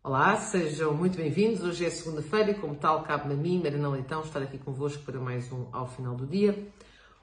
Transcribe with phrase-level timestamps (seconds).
[0.00, 1.62] Olá, sejam muito bem-vindos.
[1.62, 5.18] Hoje é segunda-feira e, como tal, cabe-me a mim, Marina Leitão, estar aqui convosco para
[5.18, 6.68] mais um ao final do dia.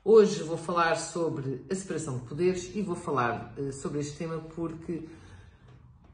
[0.03, 4.39] Hoje vou falar sobre a separação de poderes e vou falar uh, sobre este tema
[4.39, 5.07] porque,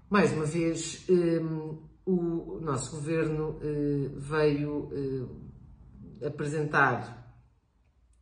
[0.08, 7.36] mais uma vez, um, o nosso governo uh, veio uh, apresentar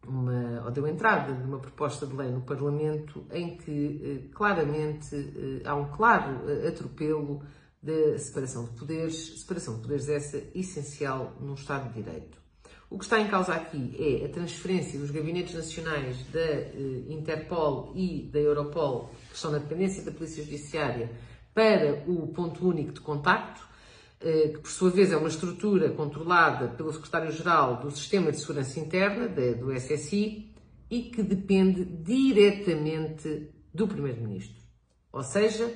[0.07, 5.91] uma, ou deu entrada numa proposta de lei no Parlamento em que claramente há um
[5.91, 7.43] claro atropelo
[7.81, 12.37] da separação de poderes, separação de poderes essa essencial num Estado de Direito.
[12.89, 17.93] O que está em causa aqui é a transferência dos gabinetes nacionais da eh, Interpol
[17.95, 21.11] e da Europol, que estão na dependência da Polícia Judiciária,
[21.53, 23.61] para o ponto único de contacto,
[24.19, 28.79] eh, que por sua vez é uma estrutura controlada pelo Secretário-Geral do Sistema de Segurança
[28.79, 30.51] Interna, do SSI,
[30.89, 34.63] e que depende diretamente do Primeiro-Ministro.
[35.11, 35.71] Ou seja,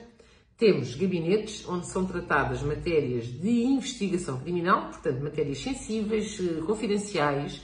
[0.63, 7.61] temos gabinetes onde são tratadas matérias de investigação criminal, portanto, matérias sensíveis, eh, confidenciais,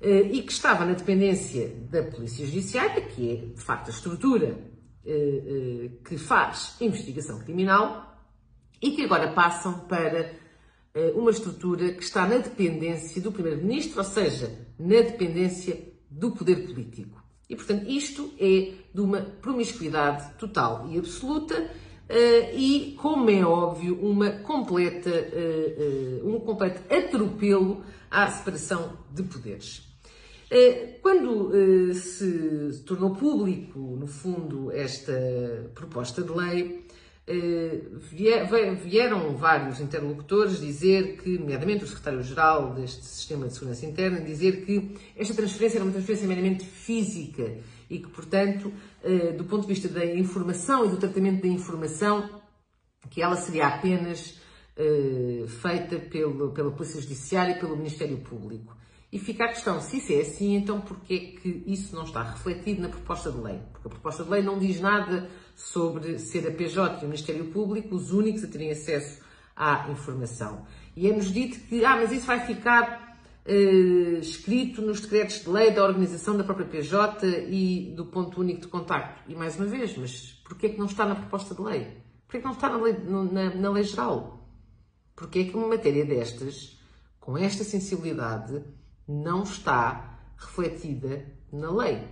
[0.00, 4.56] eh, e que estava na dependência da Polícia Judiciária, que é, de facto, a estrutura
[5.04, 8.16] eh, que faz investigação criminal,
[8.80, 10.32] e que agora passam para
[11.14, 17.22] uma estrutura que está na dependência do Primeiro-Ministro, ou seja, na dependência do poder político.
[17.48, 21.70] E, portanto, isto é de uma promiscuidade total e absoluta
[22.54, 29.88] e, como é óbvio, uma completa, uh, uh, um completo atropelo à separação de poderes.
[31.00, 31.52] Quando
[31.94, 35.12] se tornou público, no fundo, esta
[35.76, 36.84] proposta de lei,
[38.82, 44.96] vieram vários interlocutores dizer que, nomeadamente o secretário-geral deste Sistema de Segurança Interna, dizer que
[45.16, 47.56] esta transferência era uma transferência meramente física
[47.88, 52.28] e que, portanto, eh, do ponto de vista da informação e do tratamento da informação,
[53.10, 54.40] que ela seria apenas
[54.76, 58.76] eh, feita pelo, pela Polícia Judiciária e pelo Ministério Público.
[59.12, 62.82] E fica a questão, se isso é assim, então porquê que isso não está refletido
[62.82, 63.58] na proposta de lei?
[63.72, 67.46] Porque a proposta de lei não diz nada sobre ser a PJ e o Ministério
[67.46, 69.20] Público os únicos a terem acesso
[69.56, 70.64] à informação.
[70.96, 75.72] E é-nos dito que, ah, mas isso vai ficar eh, escrito nos decretos de lei
[75.72, 79.28] da organização da própria PJ e do ponto único de contacto.
[79.28, 81.96] E mais uma vez, mas porquê que não está na proposta de lei?
[82.26, 84.46] Porquê que não está na lei, na, na lei geral?
[85.16, 86.78] Porquê que uma matéria destas,
[87.18, 88.62] com esta sensibilidade,
[89.10, 92.02] não está refletida na lei?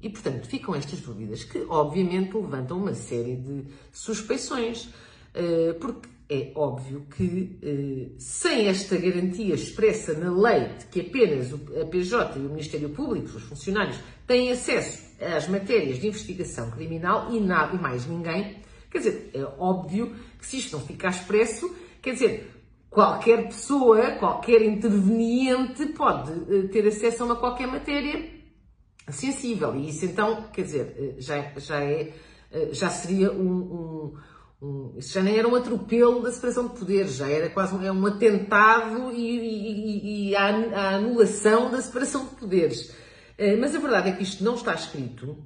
[0.00, 4.88] E, portanto, ficam estas dúvidas que, obviamente, levantam uma série de suspeições.
[5.34, 11.52] Eh, porque é óbvio que, eh, sem esta garantia expressa na lei de que apenas
[11.52, 17.34] a PJ e o Ministério Público, os funcionários, têm acesso às matérias de investigação criminal
[17.34, 18.56] e nada e mais ninguém,
[18.90, 22.50] quer dizer, é óbvio que se isto não ficar expresso, quer dizer,
[22.94, 28.30] qualquer pessoa, qualquer interveniente pode eh, ter acesso a uma qualquer matéria
[29.08, 29.74] sensível.
[29.74, 32.14] E isso então, quer dizer, eh, já, já é,
[32.70, 34.14] já seria um,
[34.62, 37.82] um isso já nem era um atropelo da separação de poderes, já era quase um,
[37.82, 42.94] é um atentado e, e, e a, a, anulação da separação de poderes.
[43.60, 45.44] Mas a verdade é que isto não está escrito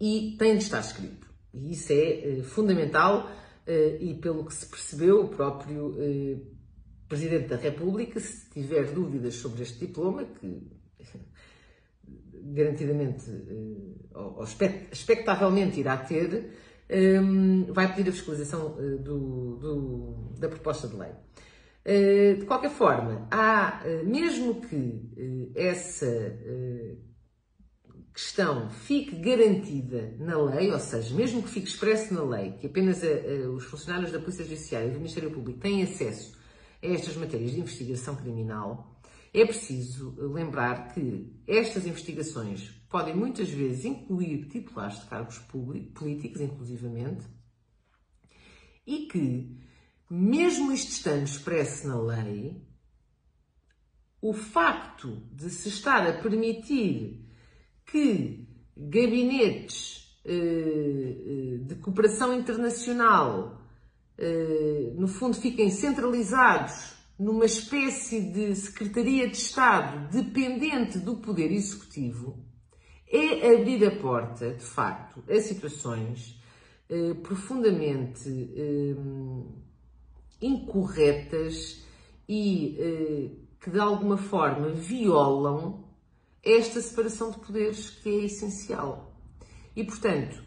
[0.00, 1.26] e tem de estar escrito.
[1.52, 3.28] E isso é fundamental
[3.66, 5.94] e pelo que se percebeu, o próprio
[7.08, 10.70] Presidente da República, se tiver dúvidas sobre este diploma, que
[12.52, 13.30] garantidamente
[14.14, 14.44] ou
[14.92, 16.52] expectavelmente irá ter,
[17.22, 21.12] um, vai pedir a fiscalização do, do, da proposta de lei.
[22.38, 26.06] De qualquer forma, há, mesmo que essa
[28.16, 33.02] questão fique garantida na lei, ou seja, mesmo que fique expresso na lei que apenas
[33.54, 36.34] os funcionários da Polícia Judiciária e do Ministério Público têm acesso
[36.82, 38.98] a estas matérias de investigação criminal,
[39.34, 47.26] é preciso lembrar que estas investigações podem muitas vezes incluir titulares de cargos políticos, inclusivamente,
[48.86, 49.60] e que,
[50.08, 52.64] mesmo isto estando expresso na lei,
[54.22, 57.25] o facto de se estar a permitir
[57.86, 58.46] que
[58.76, 63.62] gabinetes eh, eh, de cooperação internacional,
[64.18, 72.44] eh, no fundo, fiquem centralizados numa espécie de Secretaria de Estado dependente do Poder Executivo,
[73.08, 76.36] é abrir a porta, de facto, a situações
[77.22, 78.28] profundamente
[80.42, 81.82] incorretas
[82.28, 85.85] e que de alguma forma violam
[86.46, 89.12] esta separação de poderes que é essencial.
[89.74, 90.40] E portanto,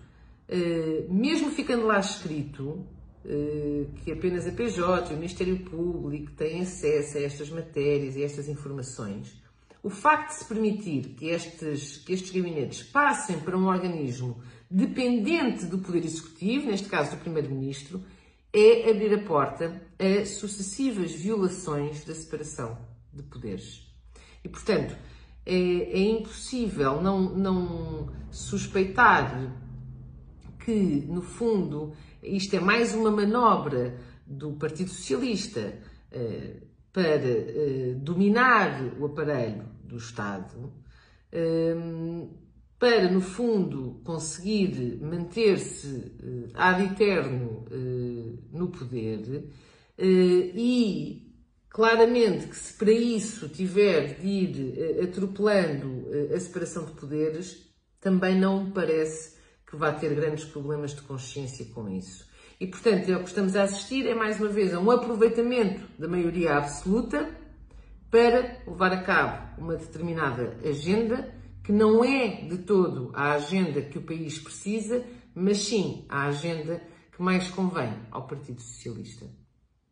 [0.48, 2.88] eh, mesmo ficando lá escrito,
[3.26, 8.24] eh, que apenas a PJ e o Ministério Público têm acesso a estas matérias e
[8.24, 9.38] a estas informações,
[9.84, 14.42] o facto de se permitir que estes, que estes gabinetes passem para um organismo
[14.72, 18.02] dependente do Poder Executivo, neste caso do Primeiro-Ministro,
[18.54, 22.78] é abrir a porta a sucessivas violações da separação
[23.14, 23.88] de poderes.
[24.44, 24.96] E, portanto,
[25.50, 29.56] é, é impossível não, não suspeitar
[30.64, 35.80] que, no fundo, isto é mais uma manobra do Partido Socialista
[36.12, 36.58] eh,
[36.94, 40.72] para eh, dominar o aparelho do Estado,
[41.32, 41.76] eh,
[42.78, 47.66] para, no fundo, conseguir manter-se eh, ad eterno
[48.52, 49.50] no poder
[49.98, 51.29] e
[51.70, 57.70] Claramente que se para isso tiver de ir atropelando a separação de poderes,
[58.02, 59.38] também não me parece
[59.70, 62.28] que vá ter grandes problemas de consciência com isso.
[62.60, 65.88] E, portanto, é o que estamos a assistir é, mais uma vez, a um aproveitamento
[65.98, 67.30] da maioria absoluta
[68.10, 71.34] para levar a cabo uma determinada agenda
[71.64, 75.06] que não é de todo a agenda que o país precisa,
[75.36, 76.82] mas sim a agenda
[77.16, 79.28] que mais convém ao Partido Socialista.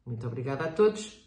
[0.03, 1.26] Muito obrigada a todos